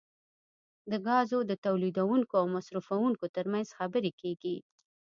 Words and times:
د 0.91 0.93
ګازو 1.07 1.39
د 1.45 1.51
تولیدونکو 1.65 2.33
او 2.41 2.45
مصرفونکو 2.55 3.25
ترمنځ 3.35 3.67
خبرې 3.77 4.11
کیږي 4.21 4.55